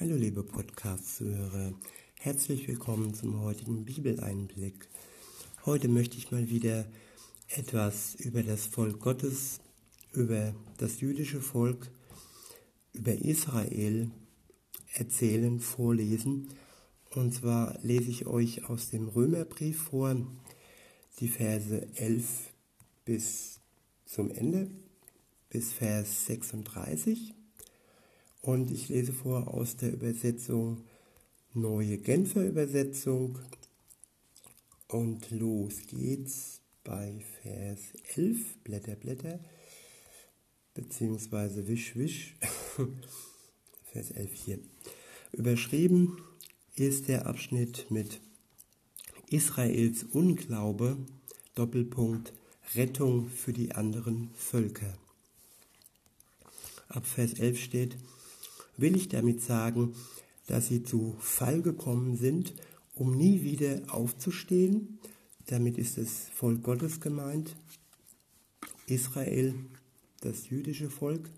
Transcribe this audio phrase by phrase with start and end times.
[0.00, 1.72] Hallo liebe Podcast-Zuhörer,
[2.18, 4.88] herzlich willkommen zum heutigen Bibeleinblick.
[5.64, 6.84] Heute möchte ich mal wieder
[7.46, 9.60] etwas über das Volk Gottes,
[10.12, 11.92] über das jüdische Volk,
[12.92, 14.10] über Israel
[14.94, 16.48] erzählen, vorlesen.
[17.10, 20.16] Und zwar lese ich euch aus dem Römerbrief vor,
[21.20, 22.52] die Verse 11
[23.04, 23.60] bis
[24.06, 24.72] zum Ende,
[25.50, 27.32] bis Vers 36.
[28.44, 30.84] Und ich lese vor aus der Übersetzung
[31.54, 33.38] Neue Genfer Übersetzung.
[34.86, 37.80] Und los geht's bei Vers
[38.16, 39.40] 11, Blätter, Blätter,
[40.74, 42.36] beziehungsweise Wisch, Wisch,
[43.92, 44.58] Vers 11 hier.
[45.32, 46.18] Überschrieben
[46.76, 48.20] ist der Abschnitt mit
[49.30, 50.98] Israels Unglaube,
[51.54, 52.34] Doppelpunkt,
[52.74, 54.98] Rettung für die anderen Völker.
[56.88, 57.96] Ab Vers 11 steht,
[58.76, 59.94] will ich damit sagen,
[60.46, 62.54] dass sie zu Fall gekommen sind,
[62.94, 64.98] um nie wieder aufzustehen.
[65.46, 67.56] Damit ist das Volk Gottes gemeint,
[68.86, 69.54] Israel,
[70.20, 71.30] das jüdische Volk.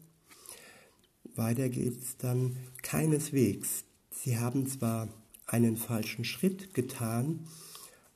[1.35, 3.85] Weiter geht es dann keineswegs.
[4.11, 5.09] Sie haben zwar
[5.47, 7.47] einen falschen Schritt getan,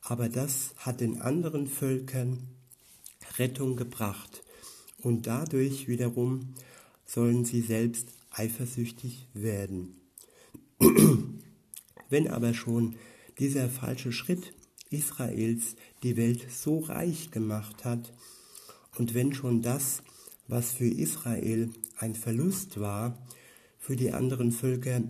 [0.01, 2.47] aber das hat den anderen Völkern
[3.37, 4.43] Rettung gebracht
[4.97, 6.53] und dadurch wiederum
[7.05, 10.01] sollen sie selbst eifersüchtig werden.
[12.09, 12.95] Wenn aber schon
[13.39, 14.53] dieser falsche Schritt
[14.89, 18.13] Israels die Welt so reich gemacht hat
[18.97, 20.03] und wenn schon das,
[20.47, 23.17] was für Israel ein Verlust war,
[23.77, 25.01] für die anderen Völker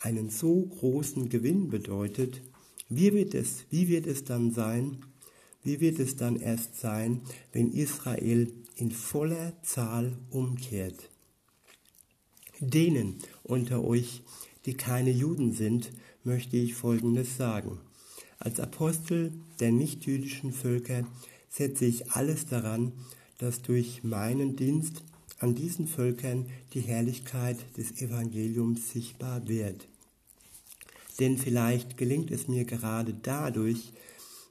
[0.00, 2.42] einen so großen Gewinn bedeutet,
[2.88, 4.98] wie wird es, wie wird es dann sein,
[5.62, 7.22] wie wird es dann erst sein,
[7.52, 11.10] wenn Israel in voller Zahl umkehrt?
[12.70, 14.22] Denen unter euch,
[14.66, 15.92] die keine Juden sind,
[16.24, 17.78] möchte ich Folgendes sagen.
[18.38, 21.06] Als Apostel der nichtjüdischen Völker
[21.50, 22.92] setze ich alles daran,
[23.38, 25.02] dass durch meinen Dienst
[25.38, 29.86] an diesen Völkern die Herrlichkeit des Evangeliums sichtbar wird.
[31.20, 33.92] Denn vielleicht gelingt es mir gerade dadurch,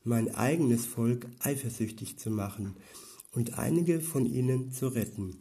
[0.04, 2.76] mein eigenes Volk eifersüchtig zu machen
[3.32, 5.38] und einige von ihnen zu retten.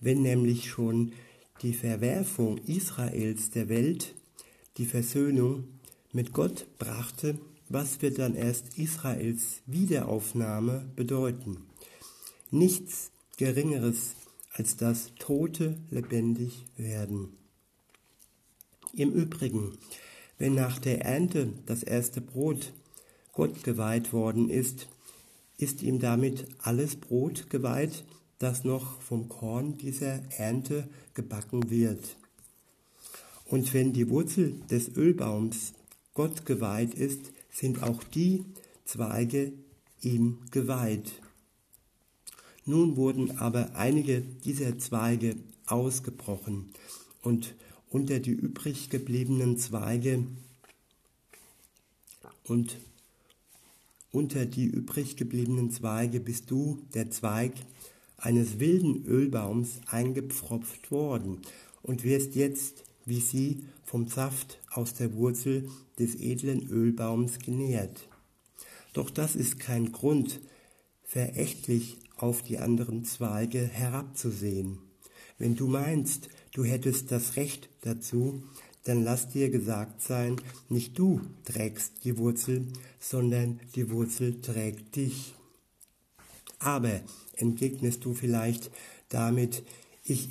[0.00, 1.12] Wenn nämlich schon
[1.62, 4.14] die Verwerfung Israels der Welt
[4.76, 5.64] die Versöhnung
[6.12, 7.38] mit Gott brachte,
[7.68, 11.58] was wird dann erst Israels Wiederaufnahme bedeuten?
[12.50, 14.14] Nichts Geringeres,
[14.52, 17.36] als dass Tote lebendig werden.
[18.92, 19.78] Im Übrigen,
[20.38, 22.72] wenn nach der Ernte das erste Brot
[23.32, 24.88] Gott geweiht worden ist,
[25.58, 28.04] ist ihm damit alles Brot geweiht,
[28.40, 32.16] das noch vom Korn dieser Ernte gebacken wird.
[33.44, 35.74] Und wenn die Wurzel des Ölbaums
[36.14, 38.44] Gott geweiht ist, sind auch die
[38.84, 39.52] Zweige
[40.00, 41.12] ihm geweiht.
[42.64, 45.36] Nun wurden aber einige dieser Zweige
[45.66, 46.70] ausgebrochen
[47.22, 47.54] und
[47.90, 50.24] unter die übrig gebliebenen Zweige
[52.44, 52.78] und
[54.12, 57.52] unter die übrig gebliebenen Zweige bist du der Zweig,
[58.20, 61.40] eines wilden Ölbaums eingepfropft worden
[61.82, 68.08] und wirst jetzt, wie sie, vom Saft aus der Wurzel des edlen Ölbaums genährt.
[68.92, 70.40] Doch das ist kein Grund,
[71.02, 74.78] verächtlich auf die anderen Zweige herabzusehen.
[75.38, 78.44] Wenn du meinst, du hättest das Recht dazu,
[78.84, 80.36] dann lass dir gesagt sein,
[80.68, 85.34] nicht du trägst die Wurzel, sondern die Wurzel trägt dich.
[86.60, 87.00] Aber
[87.36, 88.70] entgegnest du vielleicht
[89.08, 89.64] damit,
[90.04, 90.28] ich,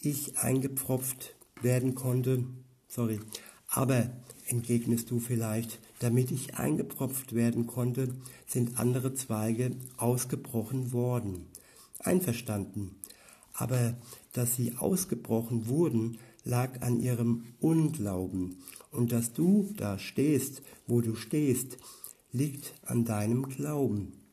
[0.00, 2.44] ich eingepfropft werden konnte,
[2.88, 3.20] sorry,
[3.68, 4.10] aber
[4.48, 8.14] entgegnest du vielleicht, damit ich eingepropft werden konnte,
[8.46, 11.46] sind andere Zweige ausgebrochen worden.
[11.98, 12.96] Einverstanden.
[13.52, 13.96] Aber
[14.32, 18.58] dass sie ausgebrochen wurden, lag an ihrem Unglauben.
[18.90, 21.78] Und dass du da stehst, wo du stehst,
[22.32, 24.25] liegt an deinem Glauben.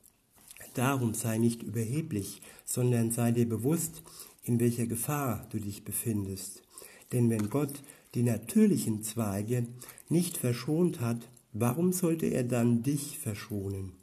[0.73, 4.01] Darum sei nicht überheblich, sondern sei dir bewusst,
[4.43, 6.63] in welcher Gefahr du dich befindest.
[7.11, 7.83] Denn wenn Gott
[8.15, 9.67] die natürlichen Zweige
[10.09, 13.93] nicht verschont hat, warum sollte er dann dich verschonen?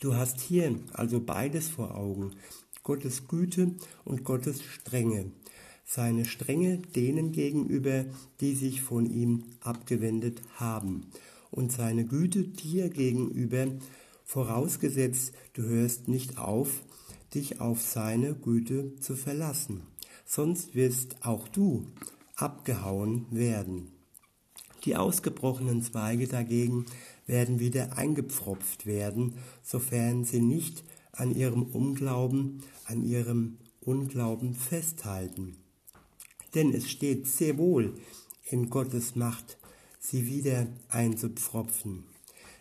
[0.00, 2.32] Du hast hier also beides vor Augen,
[2.82, 3.74] Gottes Güte
[4.04, 5.32] und Gottes Strenge.
[5.84, 8.04] Seine Strenge denen gegenüber,
[8.40, 11.06] die sich von ihm abgewendet haben,
[11.50, 13.66] und seine Güte dir gegenüber,
[14.28, 16.82] vorausgesetzt du hörst nicht auf,
[17.34, 19.80] dich auf seine Güte zu verlassen.
[20.26, 21.86] Sonst wirst auch du
[22.36, 23.90] abgehauen werden.
[24.84, 26.84] Die ausgebrochenen Zweige dagegen
[27.26, 35.56] werden wieder eingepfropft werden, sofern sie nicht an ihrem Unglauben, an ihrem Unglauben festhalten.
[36.54, 37.94] Denn es steht sehr wohl
[38.44, 39.56] in Gottes Macht,
[39.98, 42.04] sie wieder einzupfropfen.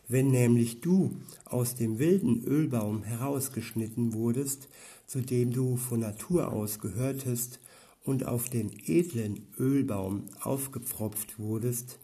[0.07, 1.15] Wenn nämlich du
[1.45, 4.69] aus dem wilden Ölbaum herausgeschnitten wurdest,
[5.05, 7.59] zu dem du von Natur aus gehörtest,
[8.07, 11.99] und auf den edlen Ölbaum aufgepfropft wurdest,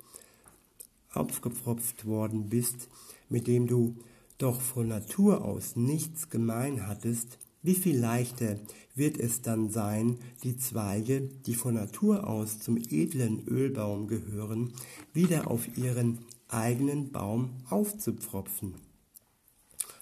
[1.14, 2.90] aufgepfropft worden bist,
[3.30, 3.96] mit dem du
[4.38, 8.60] doch von Natur aus nichts gemein hattest, wie viel leichter
[8.96, 14.74] wird es dann sein, die Zweige, die von Natur aus zum edlen Ölbaum gehören,
[15.14, 16.20] wieder auf ihren
[16.54, 18.76] eigenen Baum aufzupfropfen.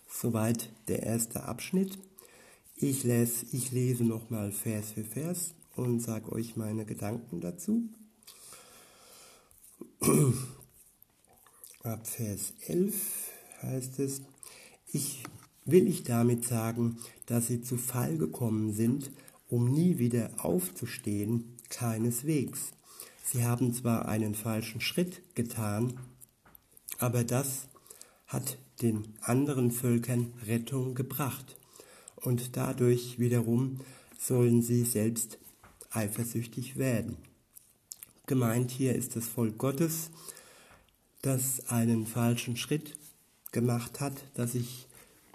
[0.08, 1.98] Soweit der erste Abschnitt.
[2.76, 7.90] Ich lese, ich lese nochmal Vers für Vers und sage euch meine Gedanken dazu.
[11.84, 12.94] Ab Vers 11
[13.62, 14.22] heißt es,
[14.92, 15.24] ich
[15.66, 19.12] will ich damit sagen, dass sie zu Fall gekommen sind,
[19.50, 22.72] um nie wieder aufzustehen, keineswegs.
[23.24, 25.94] Sie haben zwar einen falschen Schritt getan,
[27.00, 27.68] aber das
[28.28, 31.58] hat den anderen Völkern Rettung gebracht,
[32.16, 33.80] und dadurch wiederum
[34.20, 35.40] sollen sie selbst
[35.90, 37.18] eifersüchtig werden.
[38.28, 40.12] Gemeint hier ist das Volk Gottes,
[41.22, 42.98] das einen falschen Schritt
[43.52, 44.88] gemacht hat, das sich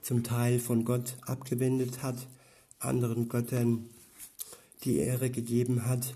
[0.03, 2.29] zum Teil von Gott abgewendet hat,
[2.79, 3.91] anderen Göttern
[4.85, 6.15] die Ehre gegeben hat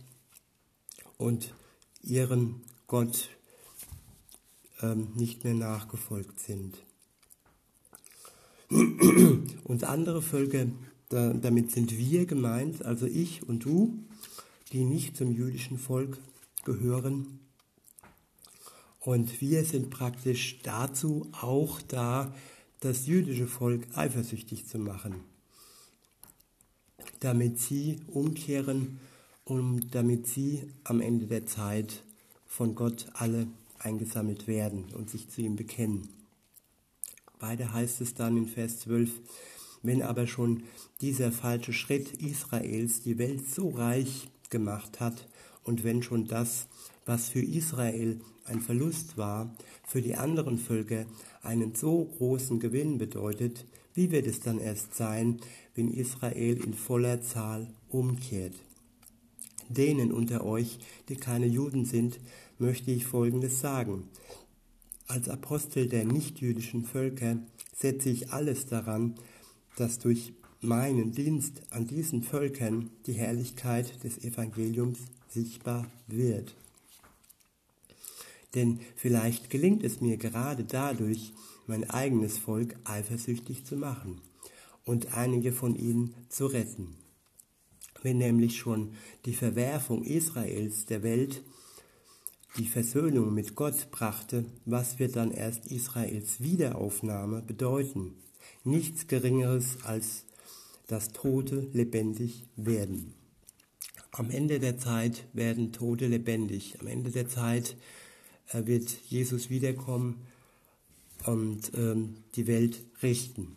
[1.19, 1.53] und
[2.03, 3.31] ihren Gott
[5.15, 6.77] nicht mehr nachgefolgt sind.
[8.71, 10.67] Und andere Völker,
[11.09, 14.05] da, damit sind wir gemeint, also ich und du,
[14.73, 16.19] die nicht zum jüdischen Volk
[16.65, 17.41] gehören.
[19.00, 22.35] Und wir sind praktisch dazu auch da,
[22.81, 25.17] das jüdische Volk eifersüchtig zu machen,
[27.19, 29.00] damit sie umkehren
[29.44, 32.05] und damit sie am Ende der Zeit
[32.47, 33.49] von Gott alle
[33.81, 36.09] eingesammelt werden und sich zu ihm bekennen.
[37.41, 39.11] Weiter heißt es dann in Vers 12,
[39.82, 40.65] wenn aber schon
[41.00, 45.27] dieser falsche Schritt Israels die Welt so reich gemacht hat
[45.65, 46.67] und wenn schon das,
[47.06, 49.56] was für Israel ein Verlust war,
[49.87, 51.06] für die anderen Völker
[51.43, 55.41] einen so großen Gewinn bedeutet, wie wird es dann erst sein,
[55.75, 58.55] wenn Israel in voller Zahl umkehrt?
[59.69, 60.79] Denen unter euch,
[61.09, 62.21] die keine Juden sind,
[62.61, 64.09] möchte ich Folgendes sagen.
[65.07, 67.39] Als Apostel der nichtjüdischen Völker
[67.75, 69.15] setze ich alles daran,
[69.77, 74.99] dass durch meinen Dienst an diesen Völkern die Herrlichkeit des Evangeliums
[75.29, 76.55] sichtbar wird.
[78.55, 81.33] Denn vielleicht gelingt es mir gerade dadurch,
[81.67, 84.21] mein eigenes Volk eifersüchtig zu machen
[84.85, 86.97] und einige von ihnen zu retten.
[88.03, 88.93] Wenn nämlich schon
[89.25, 91.43] die Verwerfung Israels der Welt
[92.56, 98.14] die Versöhnung mit Gott brachte, was wird dann erst Israels Wiederaufnahme bedeuten?
[98.64, 100.25] Nichts Geringeres als
[100.87, 103.14] das Tote lebendig werden.
[104.11, 106.79] Am Ende der Zeit werden Tote lebendig.
[106.81, 107.76] Am Ende der Zeit
[108.52, 110.26] äh, wird Jesus wiederkommen
[111.25, 113.57] und ähm, die Welt richten.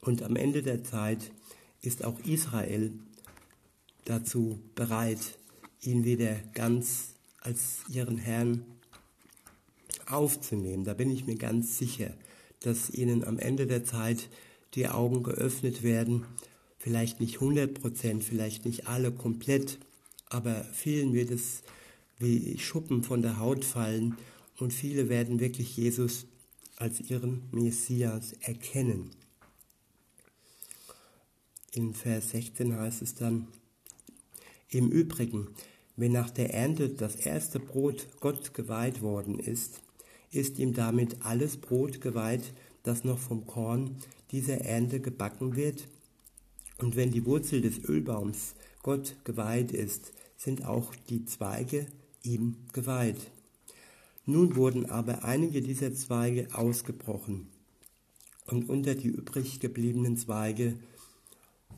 [0.00, 1.30] Und am Ende der Zeit
[1.80, 2.92] ist auch Israel
[4.04, 5.38] dazu bereit,
[5.80, 7.15] ihn wieder ganz
[7.46, 8.64] als ihren Herrn
[10.06, 10.84] aufzunehmen.
[10.84, 12.12] Da bin ich mir ganz sicher,
[12.60, 14.28] dass ihnen am Ende der Zeit
[14.74, 16.26] die Augen geöffnet werden.
[16.76, 19.78] Vielleicht nicht 100 Prozent, vielleicht nicht alle komplett,
[20.28, 21.62] aber vielen wird es
[22.18, 24.16] wie Schuppen von der Haut fallen
[24.58, 26.26] und viele werden wirklich Jesus
[26.76, 29.10] als ihren Messias erkennen.
[31.72, 33.46] In Vers 16 heißt es dann,
[34.68, 35.48] im Übrigen,
[35.96, 39.80] wenn nach der Ernte das erste Brot Gott geweiht worden ist,
[40.30, 43.96] ist ihm damit alles Brot geweiht, das noch vom Korn
[44.30, 45.88] dieser Ernte gebacken wird.
[46.78, 51.86] Und wenn die Wurzel des Ölbaums Gott geweiht ist, sind auch die Zweige
[52.22, 53.30] ihm geweiht.
[54.26, 57.48] Nun wurden aber einige dieser Zweige ausgebrochen
[58.46, 60.74] und unter die übrig gebliebenen Zweige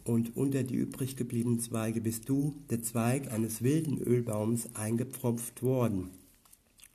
[0.09, 6.11] und unter die übrig gebliebenen Zweige bist du, der Zweig eines wilden Ölbaums, eingepfropft worden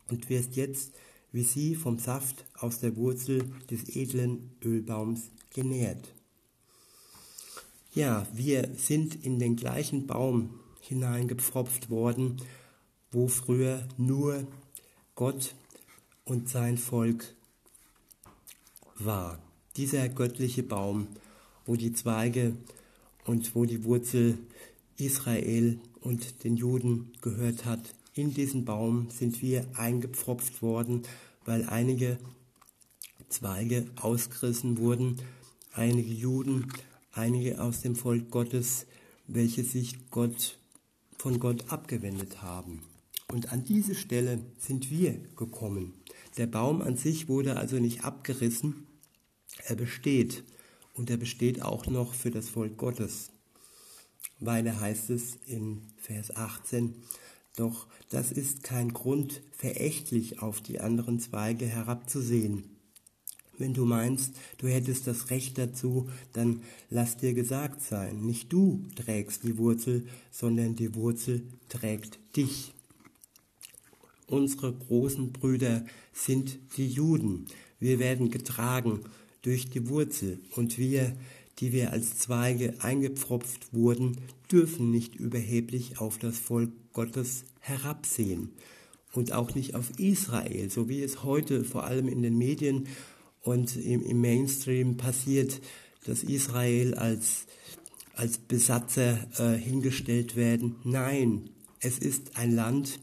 [0.10, 0.94] und wirst jetzt
[1.32, 6.14] wie sie vom Saft aus der Wurzel des edlen Ölbaums genährt.
[7.96, 12.38] Ja, wir sind in den gleichen Baum hineingepfropft worden
[13.14, 14.48] wo früher nur
[15.16, 15.54] Gott
[16.26, 17.36] und sein Volk
[18.96, 19.40] war.
[19.78, 21.08] Dieser göttliche Baum,
[21.66, 22.56] wo die Zweige
[23.26, 24.38] und wo die Wurzel
[24.98, 27.96] Israel und den Juden gehört hat.
[28.14, 31.04] In diesen Baum sind wir eingepfropft worden,
[31.46, 32.18] weil einige
[33.30, 35.18] Zweige ausgerissen wurden,
[35.72, 36.72] einige Juden,
[37.12, 38.86] einige aus dem Volk Gottes,
[39.28, 40.60] welche sich Gott
[41.18, 42.84] von Gott abgewendet haben.
[43.32, 45.94] Und an diese Stelle sind wir gekommen.
[46.38, 48.86] Der Baum an sich wurde also nicht abgerissen,
[49.66, 50.44] er besteht
[50.94, 53.32] und er besteht auch noch für das Volk Gottes.
[54.40, 56.96] Weiter heißt es in Vers 18,
[57.56, 62.64] doch das ist kein Grund, verächtlich auf die anderen Zweige herabzusehen.
[63.58, 68.84] Wenn du meinst, du hättest das Recht dazu, dann lass dir gesagt sein, nicht du
[68.96, 72.74] trägst die Wurzel, sondern die Wurzel trägt dich.
[74.26, 77.46] Unsere großen Brüder sind die Juden.
[77.80, 79.02] Wir werden getragen
[79.44, 81.16] durch die Wurzel und wir,
[81.60, 84.18] die wir als Zweige eingepfropft wurden,
[84.52, 88.50] dürfen nicht überheblich auf das Volk Gottes herabsehen
[89.14, 92.88] und auch nicht auf Israel, so wie es heute vor allem in den Medien
[93.42, 95.62] und im, im Mainstream passiert,
[96.06, 97.46] dass Israel als,
[98.14, 100.76] als Besatzer äh, hingestellt werden.
[100.84, 103.00] Nein, es ist ein Land,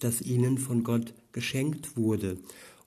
[0.00, 2.38] das ihnen von Gott geschenkt wurde.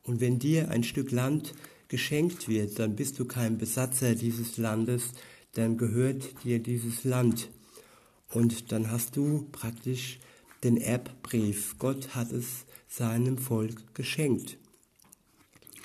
[0.04, 1.54] Und wenn dir ein Stück Land
[1.88, 5.12] geschenkt wird, dann bist du kein Besatzer dieses Landes,
[5.54, 7.50] dann gehört dir dieses Land.
[8.34, 10.20] Und dann hast du praktisch
[10.64, 11.76] den Erbbrief.
[11.80, 14.58] Gott hat es seinem Volk geschenkt.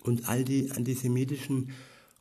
[0.02, 1.70] Und all die antisemitischen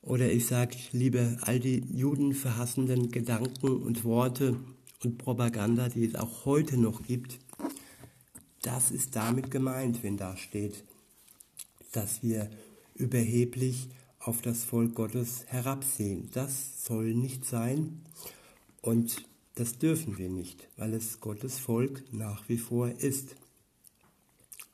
[0.01, 4.59] oder ich sage lieber all die judenverhassenden Gedanken und Worte
[5.03, 7.39] und Propaganda, die es auch heute noch gibt,
[8.61, 10.83] das ist damit gemeint, wenn da steht,
[11.91, 12.49] dass wir
[12.95, 16.29] überheblich auf das Volk Gottes herabsehen.
[16.33, 18.01] Das soll nicht sein
[18.81, 23.35] und das dürfen wir nicht, weil es Gottes Volk nach wie vor ist.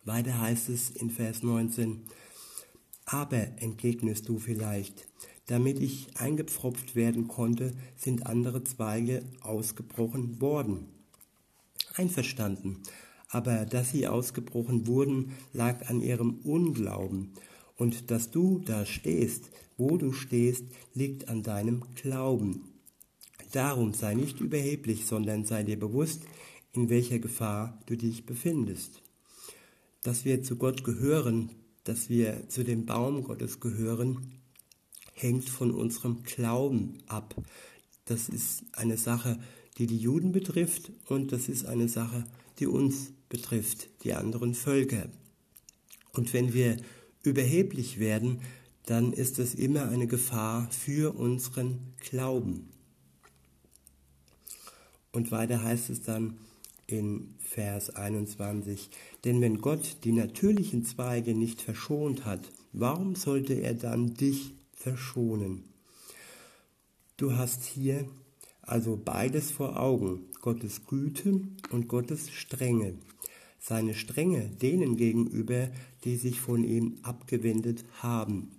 [0.05, 2.03] Weiter heißt es in Vers 19,
[3.05, 5.07] aber entgegnest du vielleicht,
[5.47, 10.87] damit ich eingepfropft werden konnte, sind andere Zweige ausgebrochen worden.
[11.95, 12.83] Einverstanden,
[13.29, 17.33] aber dass sie ausgebrochen wurden, lag an ihrem Unglauben,
[17.77, 22.73] und dass du da stehst, wo du stehst, liegt an deinem Glauben.
[23.51, 26.23] Darum sei nicht überheblich, sondern sei dir bewusst,
[26.73, 29.01] in welcher Gefahr du dich befindest.
[30.01, 31.51] Dass wir zu Gott gehören,
[31.83, 34.33] dass wir zu dem Baum Gottes gehören,
[35.13, 37.35] hängt von unserem Glauben ab.
[38.05, 39.39] Das ist eine Sache,
[39.77, 42.25] die die Juden betrifft und das ist eine Sache,
[42.59, 45.09] die uns betrifft, die anderen Völker.
[46.13, 46.77] Und wenn wir
[47.29, 48.41] überheblich werden,
[48.85, 52.69] dann ist es immer eine Gefahr für unseren Glauben.
[55.11, 56.37] Und weiter heißt es dann
[56.85, 58.89] in Vers 21,
[59.25, 65.63] denn wenn Gott die natürlichen Zweige nicht verschont hat, warum sollte er dann dich verschonen?
[67.17, 68.05] Du hast hier
[68.61, 71.41] also beides vor Augen, Gottes Güte
[71.71, 72.93] und Gottes Strenge
[73.67, 75.69] seine Strenge denen gegenüber,
[76.05, 78.51] die sich von ihm abgewendet haben,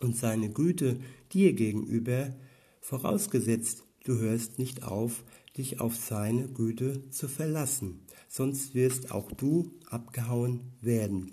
[0.00, 1.00] und seine Güte
[1.32, 2.32] dir gegenüber,
[2.80, 5.24] vorausgesetzt du hörst nicht auf,
[5.56, 11.32] dich auf seine Güte zu verlassen, sonst wirst auch du abgehauen werden.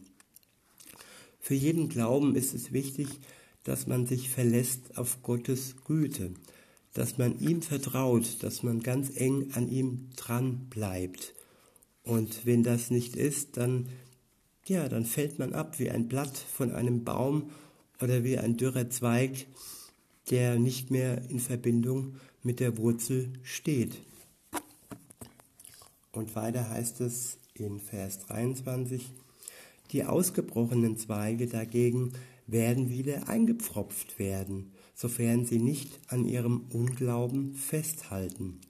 [1.39, 3.07] Für jeden Glauben ist es wichtig,
[3.63, 6.33] dass man sich verlässt auf Gottes Güte,
[6.93, 11.34] dass man ihm vertraut, dass man ganz eng an ihm dran bleibt
[12.05, 13.89] und wenn das nicht ist, dann,
[14.67, 17.49] ja, dann fällt man ab wie ein Blatt von einem Baum
[18.01, 19.47] oder wie ein dürrer Zweig,
[20.29, 24.01] der nicht mehr in Verbindung mit der Wurzel steht.
[26.11, 29.11] Und weiter heißt es in Vers 23,
[29.91, 32.13] die ausgebrochenen Zweige dagegen
[32.47, 38.61] werden wieder eingepfropft werden, sofern sie nicht an ihrem Unglauben festhalten.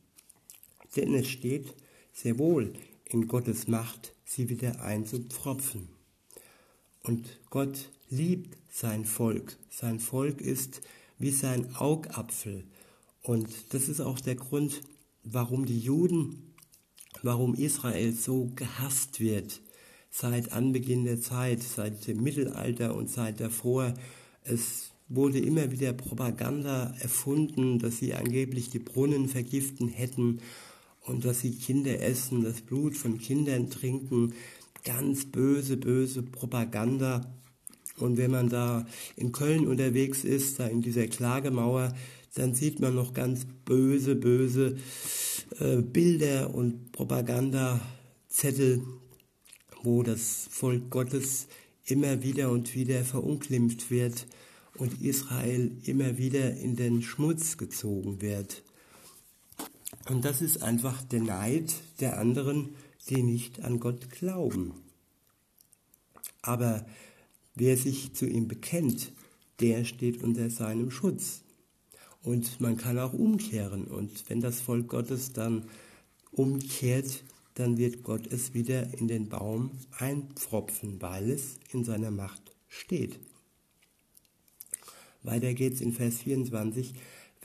[0.95, 1.73] Denn es steht
[2.13, 2.73] sehr wohl
[3.05, 5.89] in Gottes Macht, sie wieder einzupfropfen.
[7.03, 9.57] Und Gott liebt sein Volk.
[9.69, 10.81] Sein Volk ist
[11.19, 12.65] wie sein Augapfel.
[13.21, 14.81] Und das ist auch der Grund,
[15.23, 16.53] warum die Juden,
[17.21, 19.61] warum Israel so gehasst wird.
[20.09, 23.93] Seit Anbeginn der Zeit, seit dem Mittelalter und seit davor.
[24.43, 30.39] Es wurde immer wieder Propaganda erfunden, dass sie angeblich die Brunnen vergiften hätten
[31.05, 34.33] und dass sie Kinder essen, das Blut von Kindern trinken.
[34.83, 37.33] Ganz böse, böse Propaganda.
[37.97, 38.85] Und wenn man da
[39.15, 41.93] in Köln unterwegs ist, da in dieser Klagemauer,
[42.33, 44.75] dann sieht man noch ganz böse, böse
[45.59, 48.83] äh, Bilder und Propagandazettel,
[49.83, 51.47] wo das Volk Gottes
[51.85, 54.27] immer wieder und wieder verunglimpft wird
[54.77, 58.63] und Israel immer wieder in den Schmutz gezogen wird.
[60.09, 62.75] Und das ist einfach der Neid der anderen,
[63.09, 64.73] die nicht an Gott glauben.
[66.41, 66.85] Aber
[67.55, 69.11] wer sich zu ihm bekennt,
[69.59, 71.41] der steht unter seinem Schutz.
[72.21, 73.85] Und man kann auch umkehren.
[73.85, 75.65] Und wenn das Volk Gottes dann
[76.31, 77.23] umkehrt,
[77.53, 83.19] dann wird Gott es wieder in den Baum einpfropfen, weil es in seiner Macht steht.
[85.23, 86.93] Weiter geht's in Vers 24.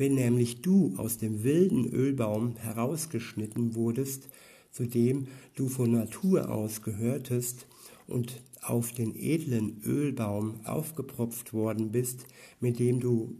[0.00, 4.30] Wenn nämlich du aus dem wilden Ölbaum herausgeschnitten wurdest,
[4.70, 7.66] zu dem du von Natur aus gehörtest
[8.06, 12.24] und auf den edlen Ölbaum aufgepropft worden bist,
[12.60, 13.36] mit dem du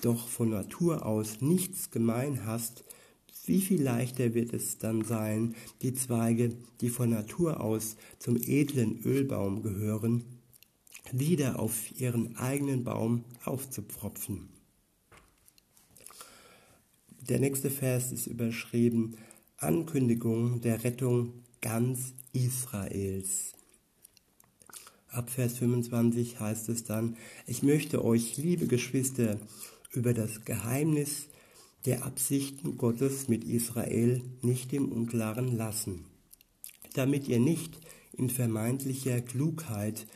[0.00, 2.84] doch von Natur aus nichts gemein hast,
[3.46, 9.02] wie viel leichter wird es dann sein, die Zweige, die von Natur aus zum edlen
[9.02, 10.22] Ölbaum gehören,
[11.10, 14.59] wieder auf ihren eigenen Baum aufzupfropfen.
[17.30, 19.16] Der nächste Vers ist überschrieben
[19.56, 23.52] Ankündigung der Rettung ganz Israels.
[25.06, 29.38] Ab Vers 25 heißt es dann, ich möchte euch, liebe Geschwister,
[29.92, 31.28] über das Geheimnis
[31.84, 36.06] der Absichten Gottes mit Israel nicht im Unklaren lassen,
[36.94, 37.78] damit ihr nicht
[38.12, 40.08] in vermeintlicher Klugheit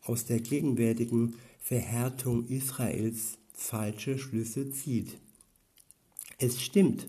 [0.00, 5.18] aus der gegenwärtigen Verhärtung Israels falsche Schlüsse zieht.
[6.38, 7.06] Es stimmt,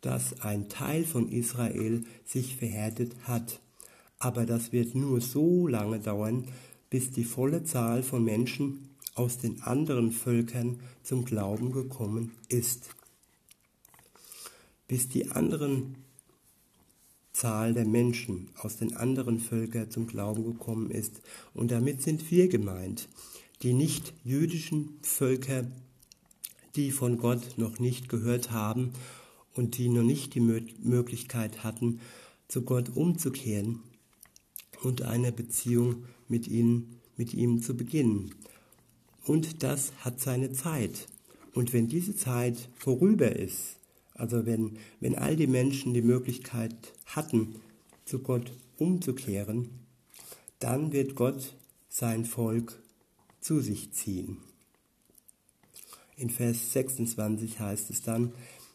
[0.00, 3.60] dass ein Teil von Israel sich verhärtet hat,
[4.18, 6.46] aber das wird nur so lange dauern,
[6.90, 12.90] bis die volle Zahl von Menschen aus den anderen Völkern zum Glauben gekommen ist.
[14.86, 15.96] Bis die anderen
[17.32, 21.20] Zahl der Menschen aus den anderen Völkern zum Glauben gekommen ist.
[21.54, 23.08] Und damit sind wir gemeint,
[23.62, 25.66] die nicht jüdischen Völker,
[26.76, 28.92] die von Gott noch nicht gehört haben
[29.54, 32.00] und die noch nicht die Möglichkeit hatten,
[32.48, 33.80] zu Gott umzukehren
[34.82, 38.34] und eine Beziehung mit, ihnen, mit ihm zu beginnen.
[39.24, 41.08] Und das hat seine Zeit.
[41.52, 43.76] Und wenn diese Zeit vorüber ist,
[44.14, 46.74] also wenn, wenn all die Menschen die Möglichkeit
[47.06, 47.56] hatten,
[48.04, 49.68] zu Gott umzukehren,
[50.58, 51.54] dann wird Gott
[51.88, 52.80] sein Volk
[53.40, 54.38] zu sich ziehen.
[56.18, 58.32] In Vers 26 heißt es dann,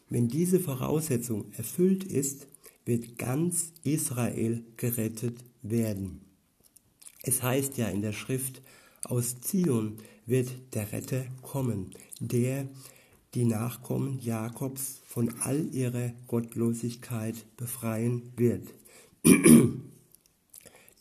[0.08, 2.46] wenn diese Voraussetzung erfüllt ist,
[2.86, 6.22] wird ganz Israel gerettet werden.
[7.22, 8.62] Es heißt ja in der Schrift,
[9.04, 12.66] aus Zion wird der Retter kommen, der
[13.34, 18.68] die Nachkommen Jakobs von all ihrer Gottlosigkeit befreien wird.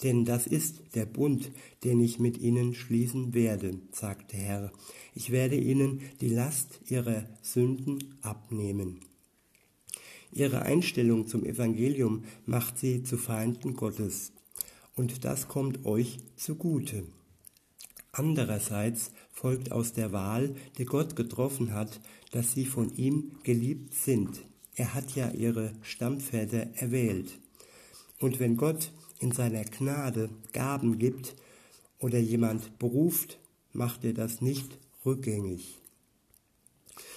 [0.03, 1.51] Denn das ist der Bund,
[1.83, 4.71] den ich mit ihnen schließen werde, sagt der Herr.
[5.15, 8.99] Ich werde ihnen die Last ihrer Sünden abnehmen.
[10.31, 14.33] Ihre Einstellung zum Evangelium macht sie zu Feinden Gottes
[14.95, 17.05] und das kommt euch zugute.
[18.11, 21.99] Andererseits folgt aus der Wahl, die Gott getroffen hat,
[22.31, 24.43] dass sie von ihm geliebt sind.
[24.75, 27.39] Er hat ja ihre Stammväter erwählt.
[28.19, 28.91] Und wenn Gott
[29.23, 31.35] in seiner Gnade Gaben gibt
[31.99, 33.39] oder jemand beruft,
[33.71, 35.79] macht er das nicht rückgängig.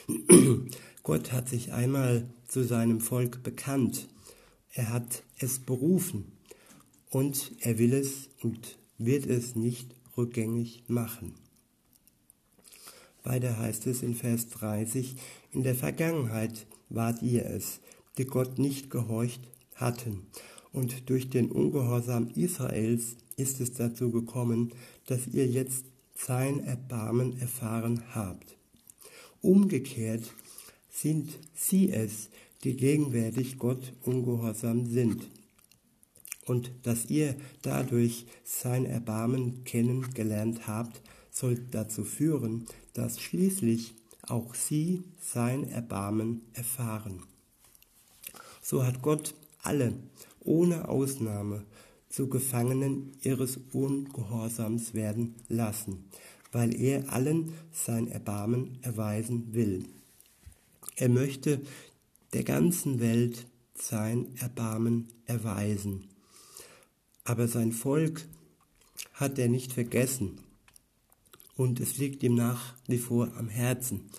[1.03, 4.09] Gott hat sich einmal zu seinem Volk bekannt.
[4.73, 6.31] Er hat es berufen
[7.11, 11.35] und er will es und wird es nicht rückgängig machen.
[13.25, 15.17] Weiter heißt es in Vers 30,
[15.51, 17.81] in der Vergangenheit wart ihr es,
[18.17, 19.41] die Gott nicht gehorcht
[19.75, 20.27] hatten,
[20.77, 24.75] und durch den Ungehorsam Israels ist es dazu gekommen,
[25.07, 28.57] dass ihr jetzt sein Erbarmen erfahren habt.
[29.41, 30.31] Umgekehrt
[30.91, 32.29] sind sie es,
[32.63, 35.27] die gegenwärtig Gott ungehorsam sind
[36.45, 45.05] und dass ihr dadurch sein Erbarmen kennengelernt habt, soll dazu führen, dass schließlich auch sie
[45.21, 47.23] sein Erbarmen erfahren.
[48.61, 49.95] So hat Gott alle
[50.47, 51.65] ohne Ausnahme
[52.09, 56.05] zu Gefangenen ihres Ungehorsams werden lassen,
[56.53, 59.85] weil er allen sein Erbarmen erweisen will.
[60.97, 61.61] Er möchte
[62.33, 66.05] der ganzen Welt sein Erbarmen erweisen.
[67.25, 68.27] Aber sein Volk
[69.13, 70.41] hat er nicht vergessen
[71.57, 74.11] und es liegt ihm nach wie vor am Herzen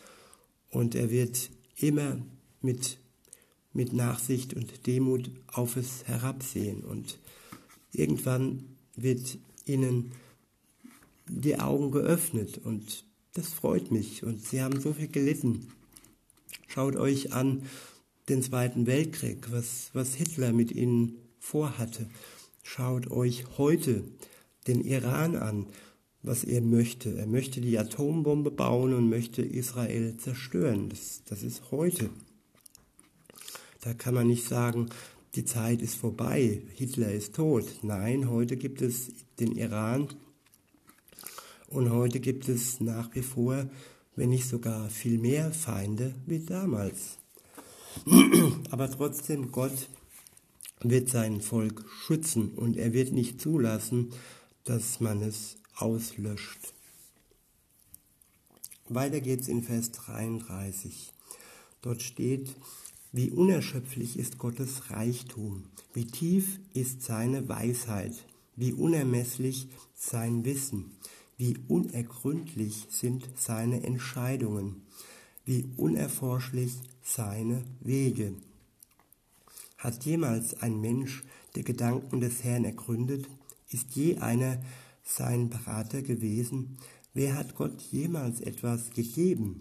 [0.71, 2.17] und er wird immer
[2.61, 2.99] mit,
[3.77, 7.19] mit Nachsicht und Demut auf es herabsehen und
[7.93, 10.11] irgendwann wird ihnen
[11.29, 15.67] die Augen geöffnet und das freut mich und sie haben so viel gelitten.
[16.67, 17.61] Schaut euch an
[18.29, 22.09] den Zweiten Weltkrieg, was, was Hitler mit ihnen vorhatte.
[22.63, 24.03] Schaut euch heute
[24.67, 25.67] den Iran an,
[26.23, 27.15] was er möchte.
[27.15, 30.89] Er möchte die Atombombe bauen und möchte Israel zerstören.
[30.89, 32.09] Das, das ist heute.
[33.87, 34.89] Da kann man nicht sagen,
[35.35, 37.63] die Zeit ist vorbei, Hitler ist tot.
[37.83, 40.09] Nein, heute gibt es den Iran
[41.69, 43.69] und heute gibt es nach wie vor,
[44.17, 47.17] wenn nicht sogar viel mehr Feinde wie damals.
[48.71, 49.87] Aber trotzdem, Gott
[50.81, 54.11] wird sein Volk schützen und er wird nicht zulassen,
[54.65, 56.73] dass man es auslöscht.
[58.89, 61.13] Weiter geht's in Vers 33.
[61.81, 62.53] Dort steht,
[63.17, 68.13] wie unerschöpflich ist Gottes Reichtum, wie tief ist seine Weisheit,
[68.55, 70.91] wie unermesslich sein Wissen,
[71.35, 74.83] wie unergründlich sind seine Entscheidungen,
[75.45, 78.35] wie unerforschlich seine Wege.
[79.79, 81.23] Hat jemals ein Mensch
[81.55, 83.27] die Gedanken des Herrn ergründet?
[83.71, 84.61] Ist je einer
[85.03, 86.77] sein Berater gewesen?
[87.15, 89.57] Wer hat Gott jemals etwas gegeben,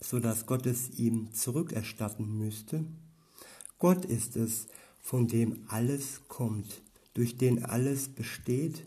[0.00, 2.84] so dass Gott es ihm zurückerstatten müsste?
[3.78, 4.66] Gott ist es,
[5.00, 6.82] von dem alles kommt,
[7.14, 8.84] durch den alles besteht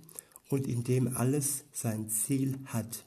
[0.50, 3.06] und in dem alles sein Ziel hat.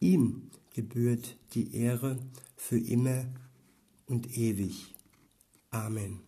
[0.00, 2.18] Ihm gebührt die Ehre
[2.56, 3.24] für immer
[4.06, 4.94] und ewig.
[5.70, 6.20] Amen.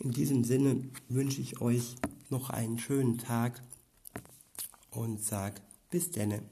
[0.00, 1.96] In diesem Sinne wünsche ich euch
[2.28, 3.62] noch einen schönen Tag
[4.90, 6.42] und sag bis denne.